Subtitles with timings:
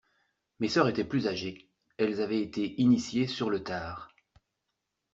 [0.59, 1.69] Mes sœurs étaient plus âgées.
[1.99, 4.09] Elles avaient été initiées sur le tard